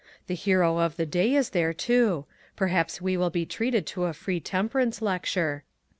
[0.25, 4.13] The hero of the day is there, too; perhaps we will be treated to a
[4.13, 5.63] free temperance lecture."